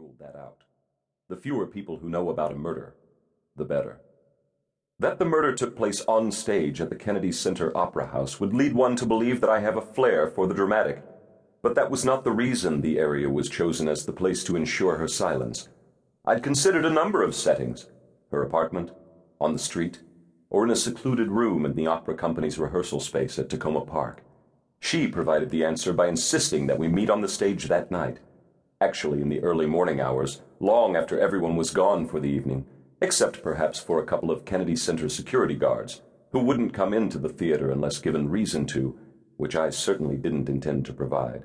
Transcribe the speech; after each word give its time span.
ruled 0.00 0.18
that 0.18 0.34
out. 0.34 0.64
The 1.28 1.36
fewer 1.36 1.66
people 1.66 1.98
who 1.98 2.08
know 2.08 2.30
about 2.30 2.52
a 2.52 2.56
murder, 2.56 2.94
the 3.54 3.66
better. 3.66 4.00
That 4.98 5.18
the 5.18 5.26
murder 5.26 5.54
took 5.54 5.76
place 5.76 6.02
on 6.08 6.32
stage 6.32 6.80
at 6.80 6.88
the 6.88 6.96
Kennedy 6.96 7.32
Center 7.32 7.76
Opera 7.76 8.06
House 8.06 8.40
would 8.40 8.54
lead 8.54 8.72
one 8.72 8.96
to 8.96 9.04
believe 9.04 9.42
that 9.42 9.50
I 9.50 9.60
have 9.60 9.76
a 9.76 9.82
flair 9.82 10.26
for 10.26 10.46
the 10.46 10.54
dramatic. 10.54 11.02
But 11.62 11.74
that 11.74 11.90
was 11.90 12.04
not 12.04 12.24
the 12.24 12.32
reason 12.32 12.80
the 12.80 12.98
area 12.98 13.28
was 13.28 13.50
chosen 13.50 13.88
as 13.88 14.06
the 14.06 14.12
place 14.12 14.42
to 14.44 14.56
ensure 14.56 14.96
her 14.96 15.08
silence. 15.08 15.68
I'd 16.24 16.42
considered 16.42 16.86
a 16.86 16.90
number 16.90 17.22
of 17.22 17.34
settings 17.34 17.86
her 18.30 18.42
apartment, 18.42 18.92
on 19.40 19.52
the 19.52 19.58
street, 19.58 19.98
or 20.50 20.64
in 20.64 20.70
a 20.70 20.76
secluded 20.76 21.28
room 21.28 21.66
in 21.66 21.74
the 21.74 21.88
opera 21.88 22.14
company's 22.14 22.60
rehearsal 22.60 23.00
space 23.00 23.38
at 23.40 23.48
Takoma 23.48 23.84
Park. 23.84 24.22
She 24.78 25.08
provided 25.08 25.50
the 25.50 25.64
answer 25.64 25.92
by 25.92 26.06
insisting 26.06 26.68
that 26.68 26.78
we 26.78 26.86
meet 26.86 27.10
on 27.10 27.22
the 27.22 27.28
stage 27.28 27.64
that 27.64 27.90
night. 27.90 28.20
Actually, 28.80 29.20
in 29.20 29.28
the 29.28 29.40
early 29.40 29.66
morning 29.66 30.00
hours, 30.00 30.40
long 30.58 30.96
after 30.96 31.20
everyone 31.20 31.56
was 31.56 31.70
gone 31.70 32.06
for 32.06 32.18
the 32.18 32.30
evening 32.30 32.64
except 33.00 33.42
perhaps 33.42 33.78
for 33.78 33.98
a 33.98 34.06
couple 34.06 34.30
of 34.30 34.44
Kennedy 34.44 34.76
Center 34.76 35.08
security 35.08 35.54
guards, 35.54 36.02
who 36.32 36.40
wouldn't 36.40 36.74
come 36.74 36.92
into 36.92 37.18
the 37.18 37.28
theater 37.28 37.70
unless 37.70 37.98
given 37.98 38.28
reason 38.28 38.66
to, 38.66 38.98
which 39.36 39.56
I 39.56 39.70
certainly 39.70 40.16
didn't 40.16 40.48
intend 40.48 40.84
to 40.86 40.92
provide. 40.92 41.44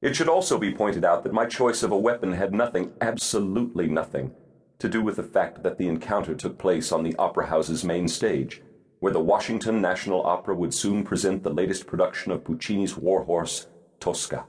It 0.00 0.14
should 0.14 0.28
also 0.28 0.58
be 0.58 0.72
pointed 0.72 1.04
out 1.04 1.24
that 1.24 1.32
my 1.32 1.46
choice 1.46 1.82
of 1.82 1.92
a 1.92 1.98
weapon 1.98 2.32
had 2.32 2.54
nothing, 2.54 2.92
absolutely 3.00 3.88
nothing, 3.88 4.32
to 4.78 4.88
do 4.88 5.02
with 5.02 5.16
the 5.16 5.22
fact 5.22 5.62
that 5.62 5.76
the 5.76 5.88
encounter 5.88 6.34
took 6.34 6.56
place 6.56 6.92
on 6.92 7.02
the 7.02 7.16
Opera 7.16 7.46
House's 7.46 7.84
main 7.84 8.08
stage, 8.08 8.62
where 9.00 9.12
the 9.12 9.20
Washington 9.20 9.80
National 9.80 10.24
Opera 10.24 10.54
would 10.54 10.72
soon 10.72 11.04
present 11.04 11.42
the 11.42 11.52
latest 11.52 11.86
production 11.86 12.32
of 12.32 12.44
Puccini's 12.44 12.96
warhorse, 12.96 13.66
Tosca. 13.98 14.46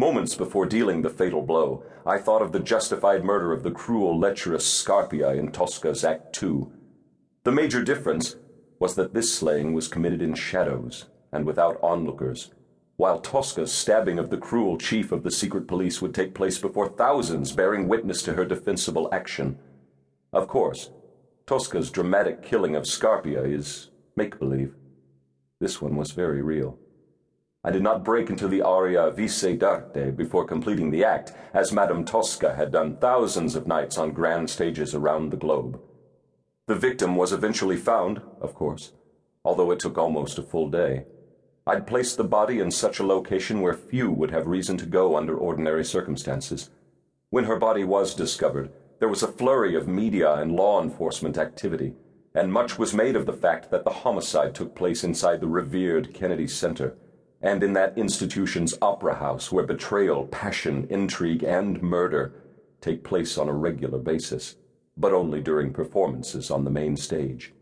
Moments 0.00 0.34
before 0.34 0.64
dealing 0.64 1.02
the 1.02 1.10
fatal 1.10 1.42
blow, 1.42 1.84
I 2.06 2.16
thought 2.16 2.40
of 2.40 2.52
the 2.52 2.58
justified 2.58 3.22
murder 3.22 3.52
of 3.52 3.62
the 3.62 3.70
cruel, 3.70 4.18
lecherous 4.18 4.64
Scarpia 4.64 5.38
in 5.38 5.52
Tosca's 5.52 6.04
Act 6.04 6.42
II. 6.42 6.68
The 7.44 7.52
major 7.52 7.84
difference 7.84 8.36
was 8.78 8.94
that 8.94 9.12
this 9.12 9.34
slaying 9.34 9.74
was 9.74 9.88
committed 9.88 10.22
in 10.22 10.34
shadows 10.34 11.04
and 11.30 11.44
without 11.44 11.78
onlookers, 11.82 12.50
while 12.96 13.20
Tosca's 13.20 13.72
stabbing 13.72 14.18
of 14.18 14.30
the 14.30 14.38
cruel 14.38 14.78
chief 14.78 15.12
of 15.12 15.22
the 15.22 15.30
secret 15.30 15.68
police 15.68 16.00
would 16.00 16.14
take 16.14 16.34
place 16.34 16.56
before 16.56 16.88
thousands 16.88 17.52
bearing 17.52 17.86
witness 17.86 18.22
to 18.22 18.32
her 18.32 18.46
defensible 18.46 19.06
action. 19.12 19.58
Of 20.32 20.48
course, 20.48 20.92
Tosca's 21.46 21.90
dramatic 21.90 22.42
killing 22.42 22.74
of 22.74 22.84
Scarpia 22.84 23.44
is 23.44 23.90
make 24.16 24.38
believe. 24.38 24.74
This 25.58 25.82
one 25.82 25.94
was 25.94 26.12
very 26.12 26.40
real. 26.40 26.78
I 27.62 27.70
did 27.70 27.82
not 27.82 28.04
break 28.04 28.30
into 28.30 28.48
the 28.48 28.62
aria 28.62 29.10
Vissi 29.10 29.58
d'arte 29.58 30.16
before 30.16 30.46
completing 30.46 30.90
the 30.90 31.04
act, 31.04 31.34
as 31.52 31.72
Madame 31.72 32.06
Tosca 32.06 32.54
had 32.54 32.72
done 32.72 32.96
thousands 32.96 33.54
of 33.54 33.66
nights 33.66 33.98
on 33.98 34.12
grand 34.12 34.48
stages 34.48 34.94
around 34.94 35.28
the 35.28 35.36
globe. 35.36 35.78
The 36.68 36.74
victim 36.74 37.16
was 37.16 37.34
eventually 37.34 37.76
found, 37.76 38.22
of 38.40 38.54
course, 38.54 38.92
although 39.44 39.70
it 39.72 39.78
took 39.78 39.98
almost 39.98 40.38
a 40.38 40.42
full 40.42 40.70
day. 40.70 41.04
I'd 41.66 41.86
placed 41.86 42.16
the 42.16 42.24
body 42.24 42.60
in 42.60 42.70
such 42.70 42.98
a 42.98 43.06
location 43.06 43.60
where 43.60 43.74
few 43.74 44.10
would 44.10 44.30
have 44.30 44.46
reason 44.46 44.78
to 44.78 44.86
go 44.86 45.14
under 45.14 45.36
ordinary 45.36 45.84
circumstances. 45.84 46.70
When 47.28 47.44
her 47.44 47.56
body 47.56 47.84
was 47.84 48.14
discovered, 48.14 48.72
there 49.00 49.08
was 49.10 49.22
a 49.22 49.28
flurry 49.28 49.74
of 49.74 49.86
media 49.86 50.32
and 50.32 50.56
law 50.56 50.82
enforcement 50.82 51.36
activity, 51.36 51.92
and 52.34 52.50
much 52.50 52.78
was 52.78 52.94
made 52.94 53.16
of 53.16 53.26
the 53.26 53.34
fact 53.34 53.70
that 53.70 53.84
the 53.84 53.90
homicide 53.90 54.54
took 54.54 54.74
place 54.74 55.04
inside 55.04 55.40
the 55.40 55.46
revered 55.46 56.14
Kennedy 56.14 56.46
Center 56.46 56.96
and 57.42 57.62
in 57.62 57.72
that 57.72 57.96
institution's 57.96 58.76
opera 58.82 59.14
house 59.14 59.50
where 59.50 59.64
betrayal, 59.64 60.26
passion, 60.26 60.86
intrigue, 60.90 61.42
and 61.42 61.82
murder 61.82 62.34
take 62.80 63.04
place 63.04 63.38
on 63.38 63.48
a 63.48 63.52
regular 63.52 63.98
basis, 63.98 64.56
but 64.96 65.12
only 65.12 65.40
during 65.40 65.72
performances 65.72 66.50
on 66.50 66.64
the 66.64 66.70
main 66.70 66.96
stage. 66.96 67.52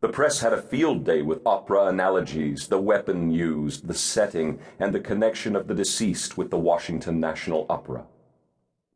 The 0.00 0.08
press 0.08 0.40
had 0.40 0.52
a 0.52 0.60
field 0.60 1.04
day 1.04 1.22
with 1.22 1.46
opera 1.46 1.86
analogies, 1.86 2.68
the 2.68 2.80
weapon 2.80 3.30
used, 3.30 3.86
the 3.88 3.94
setting, 3.94 4.58
and 4.78 4.92
the 4.92 5.00
connection 5.00 5.56
of 5.56 5.66
the 5.66 5.74
deceased 5.74 6.36
with 6.36 6.50
the 6.50 6.58
Washington 6.58 7.20
National 7.20 7.66
Opera. 7.70 8.04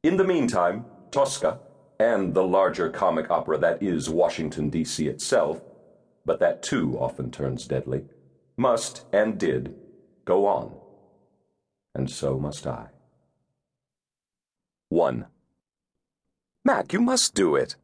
In 0.03 0.17
the 0.17 0.25
meantime, 0.25 0.85
Tosca, 1.11 1.61
and 1.99 2.35
the 2.35 2.45
larger 2.45 2.91
comic 2.91 3.31
opera 3.31 3.59
that 3.59 3.83
is 3.83 4.11
Washington, 4.11 4.69
D.C. 4.69 5.09
itself, 5.09 5.63
but 6.25 6.41
that 6.41 6.63
too 6.63 6.97
often 7.01 7.31
turns 7.31 7.67
deadly, 7.67 8.05
must 8.57 9.07
and 9.13 9.39
did 9.39 9.75
Go 10.29 10.45
on. 10.45 10.75
And 11.95 12.11
so 12.11 12.39
must 12.39 12.67
I. 12.67 12.89
1. 14.91 15.25
Mac, 16.67 16.93
you 16.93 17.01
must 17.01 17.35
do 17.35 17.57
it. 17.57 17.77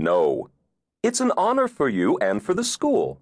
No. 0.00 0.50
It's 1.04 1.20
an 1.20 1.30
honor 1.36 1.68
for 1.68 1.88
you 1.88 2.18
and 2.18 2.42
for 2.42 2.54
the 2.54 2.64
school. 2.64 3.20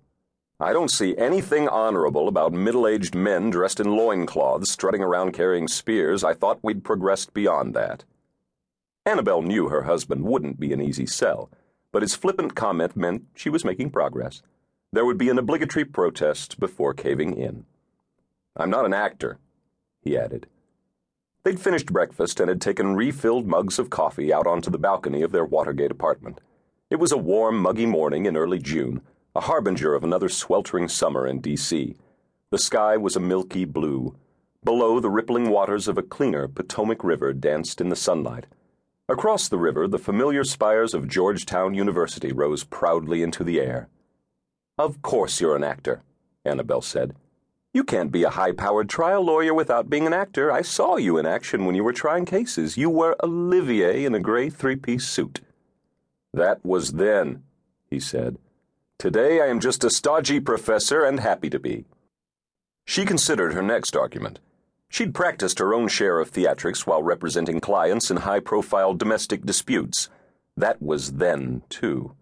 I 0.58 0.72
don't 0.72 0.90
see 0.90 1.14
anything 1.18 1.68
honorable 1.68 2.26
about 2.26 2.54
middle 2.54 2.88
aged 2.88 3.14
men 3.14 3.50
dressed 3.50 3.80
in 3.80 3.94
loincloths 3.94 4.70
strutting 4.70 5.02
around 5.02 5.32
carrying 5.32 5.68
spears. 5.68 6.24
I 6.24 6.32
thought 6.32 6.60
we'd 6.62 6.82
progressed 6.82 7.34
beyond 7.34 7.74
that. 7.74 8.04
Annabel 9.04 9.42
knew 9.42 9.68
her 9.68 9.82
husband 9.82 10.24
wouldn't 10.24 10.58
be 10.58 10.72
an 10.72 10.80
easy 10.80 11.04
sell, 11.04 11.50
but 11.92 12.00
his 12.00 12.14
flippant 12.14 12.54
comment 12.54 12.96
meant 12.96 13.26
she 13.34 13.50
was 13.50 13.62
making 13.62 13.90
progress. 13.90 14.40
There 14.90 15.04
would 15.04 15.18
be 15.18 15.28
an 15.28 15.38
obligatory 15.38 15.84
protest 15.84 16.58
before 16.58 16.94
caving 16.94 17.36
in. 17.36 17.66
I'm 18.60 18.68
not 18.68 18.84
an 18.84 18.92
actor, 18.92 19.38
he 20.02 20.18
added. 20.18 20.46
They'd 21.44 21.58
finished 21.58 21.86
breakfast 21.86 22.40
and 22.40 22.50
had 22.50 22.60
taken 22.60 22.94
refilled 22.94 23.46
mugs 23.46 23.78
of 23.78 23.88
coffee 23.88 24.34
out 24.34 24.46
onto 24.46 24.70
the 24.70 24.76
balcony 24.76 25.22
of 25.22 25.32
their 25.32 25.46
Watergate 25.46 25.90
apartment. 25.90 26.42
It 26.90 26.96
was 26.96 27.10
a 27.10 27.16
warm, 27.16 27.58
muggy 27.58 27.86
morning 27.86 28.26
in 28.26 28.36
early 28.36 28.58
June, 28.58 29.00
a 29.34 29.40
harbinger 29.40 29.94
of 29.94 30.04
another 30.04 30.28
sweltering 30.28 30.88
summer 30.88 31.26
in 31.26 31.40
D.C. 31.40 31.96
The 32.50 32.58
sky 32.58 32.98
was 32.98 33.16
a 33.16 33.20
milky 33.20 33.64
blue. 33.64 34.14
Below, 34.62 35.00
the 35.00 35.08
rippling 35.08 35.48
waters 35.48 35.88
of 35.88 35.96
a 35.96 36.02
cleaner 36.02 36.46
Potomac 36.46 37.02
River 37.02 37.32
danced 37.32 37.80
in 37.80 37.88
the 37.88 37.96
sunlight. 37.96 38.44
Across 39.08 39.48
the 39.48 39.56
river, 39.56 39.88
the 39.88 39.98
familiar 39.98 40.44
spires 40.44 40.92
of 40.92 41.08
Georgetown 41.08 41.72
University 41.72 42.30
rose 42.30 42.64
proudly 42.64 43.22
into 43.22 43.42
the 43.42 43.58
air. 43.58 43.88
Of 44.76 45.00
course 45.00 45.40
you're 45.40 45.56
an 45.56 45.64
actor, 45.64 46.02
Annabel 46.44 46.82
said. 46.82 47.14
You 47.72 47.84
can't 47.84 48.10
be 48.10 48.24
a 48.24 48.30
high 48.30 48.50
powered 48.50 48.88
trial 48.88 49.22
lawyer 49.22 49.54
without 49.54 49.88
being 49.88 50.04
an 50.04 50.12
actor. 50.12 50.50
I 50.50 50.62
saw 50.62 50.96
you 50.96 51.18
in 51.18 51.26
action 51.26 51.64
when 51.64 51.76
you 51.76 51.84
were 51.84 51.92
trying 51.92 52.24
cases. 52.24 52.76
You 52.76 52.90
were 52.90 53.16
Olivier 53.22 54.04
in 54.04 54.12
a 54.12 54.18
gray 54.18 54.50
three 54.50 54.74
piece 54.74 55.06
suit. 55.06 55.40
That 56.34 56.64
was 56.64 56.94
then, 56.94 57.44
he 57.88 58.00
said. 58.00 58.38
Today 58.98 59.40
I 59.40 59.46
am 59.46 59.60
just 59.60 59.84
a 59.84 59.90
stodgy 59.90 60.40
professor 60.40 61.04
and 61.04 61.20
happy 61.20 61.48
to 61.48 61.60
be. 61.60 61.84
She 62.86 63.04
considered 63.04 63.54
her 63.54 63.62
next 63.62 63.94
argument. 63.94 64.40
She'd 64.88 65.14
practiced 65.14 65.60
her 65.60 65.72
own 65.72 65.86
share 65.86 66.18
of 66.18 66.32
theatrics 66.32 66.88
while 66.88 67.04
representing 67.04 67.60
clients 67.60 68.10
in 68.10 68.16
high 68.18 68.40
profile 68.40 68.94
domestic 68.94 69.46
disputes. 69.46 70.08
That 70.56 70.82
was 70.82 71.12
then, 71.12 71.62
too. 71.68 72.16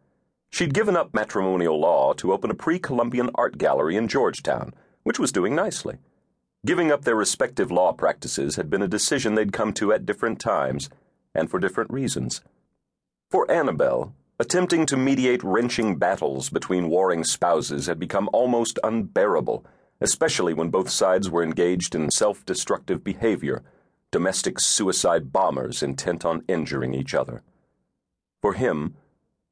She'd 0.51 0.75
given 0.75 0.95
up 0.95 1.15
matrimonial 1.15 1.81
law 1.81 2.13
to 2.15 2.35
open 2.35 2.51
a 2.51 2.55
pre 2.55 2.79
Columbian 2.79 3.31
art 3.35 3.57
gallery 3.57 3.97
in 3.97 4.09
Georgetown 4.09 4.75
which 5.09 5.19
was 5.19 5.33
doing 5.33 5.55
nicely. 5.55 5.97
Giving 6.67 6.93
up 6.93 7.05
their 7.05 7.17
respective 7.17 7.71
law 7.71 7.95
practices 7.95 8.57
had 8.57 8.69
been 8.69 8.83
a 8.83 8.87
decision 8.97 9.37
they'd 9.37 9.55
come 9.55 9.73
to 9.73 9.91
at 9.91 10.05
different 10.05 10.39
times 10.39 10.91
and 11.35 11.51
for 11.51 11.59
different 11.59 11.91
reasons. 11.91 12.43
For 13.31 13.51
Annabel, 13.51 14.15
attempting 14.39 14.85
to 14.85 14.99
mediate 14.99 15.43
wrenching 15.43 15.97
battles 15.97 16.51
between 16.51 16.91
warring 16.91 17.25
spouses 17.25 17.87
had 17.87 17.99
become 17.99 18.29
almost 18.35 18.79
unbearable, 18.85 19.65
especially 20.03 20.53
when 20.53 20.69
both 20.69 20.91
sides 20.91 21.31
were 21.31 21.43
engaged 21.43 21.95
in 21.95 22.11
self 22.11 22.45
destructive 22.45 23.03
behavior, 23.03 23.63
domestic 24.11 24.61
suicide 24.61 25.33
bombers 25.33 25.83
intent 25.83 26.27
on 26.27 26.45
injuring 26.49 26.93
each 26.93 27.15
other. 27.15 27.43
For 28.43 28.53
him, 28.53 28.95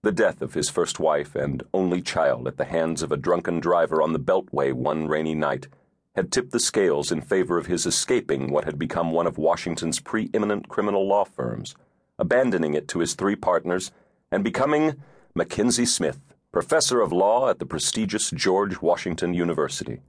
the 0.06 0.12
death 0.12 0.40
of 0.40 0.54
his 0.54 0.70
first 0.70 1.00
wife 1.00 1.34
and 1.34 1.64
only 1.74 2.00
child 2.00 2.46
at 2.46 2.58
the 2.58 2.64
hands 2.64 3.02
of 3.02 3.10
a 3.10 3.16
drunken 3.16 3.58
driver 3.58 4.00
on 4.00 4.12
the 4.12 4.20
Beltway 4.20 4.72
one 4.72 5.08
rainy 5.08 5.34
night 5.34 5.66
had 6.14 6.30
tipped 6.30 6.52
the 6.52 6.60
scales 6.60 7.10
in 7.10 7.20
favor 7.20 7.58
of 7.58 7.66
his 7.66 7.86
escaping 7.86 8.52
what 8.52 8.66
had 8.66 8.78
become 8.78 9.10
one 9.10 9.26
of 9.26 9.36
Washington's 9.36 9.98
preeminent 9.98 10.68
criminal 10.68 11.08
law 11.08 11.24
firms, 11.24 11.74
abandoning 12.20 12.72
it 12.72 12.86
to 12.86 13.00
his 13.00 13.14
three 13.14 13.34
partners, 13.34 13.90
and 14.30 14.44
becoming 14.44 14.94
Mackenzie 15.34 15.84
Smith, 15.84 16.20
professor 16.52 17.00
of 17.00 17.10
law 17.10 17.50
at 17.50 17.58
the 17.58 17.66
prestigious 17.66 18.30
George 18.30 18.80
Washington 18.80 19.34
University. 19.34 20.02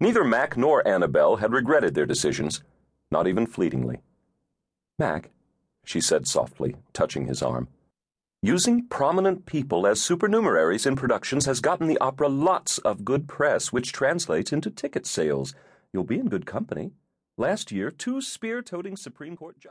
Neither 0.00 0.22
Mac 0.22 0.58
nor 0.58 0.86
Annabel 0.86 1.36
had 1.36 1.54
regretted 1.54 1.94
their 1.94 2.04
decisions, 2.04 2.62
not 3.10 3.26
even 3.26 3.46
fleetingly. 3.46 4.02
Mac, 4.98 5.30
she 5.82 6.02
said 6.02 6.28
softly, 6.28 6.76
touching 6.92 7.26
his 7.26 7.40
arm. 7.40 7.66
Using 8.42 8.86
prominent 8.86 9.44
people 9.44 9.86
as 9.86 10.00
supernumeraries 10.00 10.86
in 10.86 10.96
productions 10.96 11.44
has 11.44 11.60
gotten 11.60 11.88
the 11.88 11.98
opera 11.98 12.30
lots 12.30 12.78
of 12.78 13.04
good 13.04 13.28
press, 13.28 13.70
which 13.70 13.92
translates 13.92 14.50
into 14.50 14.70
ticket 14.70 15.04
sales. 15.04 15.54
You'll 15.92 16.04
be 16.04 16.18
in 16.18 16.30
good 16.30 16.46
company. 16.46 16.92
Last 17.36 17.70
year, 17.70 17.90
two 17.90 18.22
spear 18.22 18.62
toting 18.62 18.96
Supreme 18.96 19.36
Court 19.36 19.60
justices. 19.60 19.68